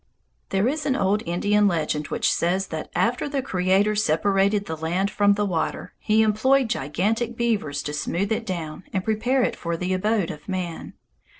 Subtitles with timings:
[0.49, 5.11] There is an old Indian legend which says that after the Creator separated the land
[5.11, 9.77] from the water he employed gigantic beavers to smooth it down and prepare it for
[9.77, 10.93] the abode of man.